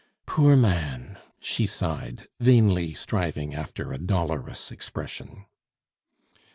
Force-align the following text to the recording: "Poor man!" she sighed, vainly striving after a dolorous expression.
"Poor 0.25 0.55
man!" 0.55 1.19
she 1.39 1.67
sighed, 1.67 2.27
vainly 2.39 2.91
striving 2.95 3.53
after 3.53 3.93
a 3.93 3.99
dolorous 3.99 4.71
expression. 4.71 5.45